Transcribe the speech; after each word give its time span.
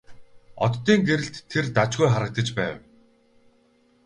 Оддын 0.65 0.99
гэрэлд 1.07 1.35
тэр 1.51 1.65
дажгүй 1.75 2.07
харагдаж 2.11 2.47
байв. 2.57 2.75